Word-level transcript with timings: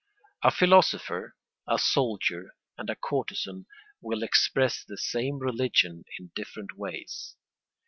A 0.41 0.49
philosopher, 0.49 1.35
a 1.67 1.77
soldier, 1.77 2.55
and 2.75 2.89
a 2.89 2.95
courtesan 2.95 3.67
will 4.01 4.23
express 4.23 4.83
the 4.83 4.97
same 4.97 5.37
religion 5.37 6.05
in 6.17 6.31
different 6.33 6.75
ways. 6.75 7.35